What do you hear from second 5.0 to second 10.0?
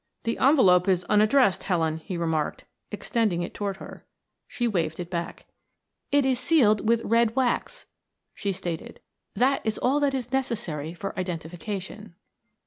back. "It is sealed with red wax," she stated. "That is all